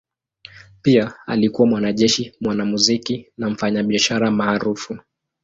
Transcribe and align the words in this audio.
Pia 0.81 1.13
alikuwa 1.25 1.67
mwanajeshi, 1.67 2.35
mwanamuziki 2.41 3.27
na 3.37 3.49
mfanyabiashara 3.49 4.31
maarufu. 4.31 4.97